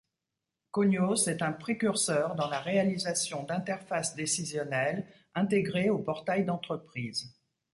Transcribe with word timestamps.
Cognos 0.71 1.27
est 1.29 1.43
un 1.43 1.51
précurseur 1.53 2.33
dans 2.33 2.49
la 2.49 2.59
réalisation 2.59 3.43
d'interfaces 3.43 4.15
décisionnelles 4.15 5.05
intégrées 5.35 5.91
aux 5.91 5.99
portails 6.01 6.43
d'entreprises. 6.45 7.35